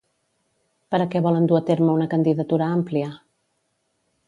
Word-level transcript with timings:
Per 0.93 0.99
a 1.03 1.05
què 1.15 1.21
volen 1.25 1.45
dur 1.51 1.59
a 1.59 1.61
terme 1.69 1.95
una 1.99 2.09
candidatura 2.15 2.73
àmplia? 2.79 3.13